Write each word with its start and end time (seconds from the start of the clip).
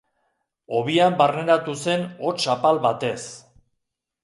Hobian 0.77 1.17
barneratu 1.19 1.77
zen 1.85 2.07
hots 2.29 2.41
apal 2.57 2.83
batez. 2.89 3.17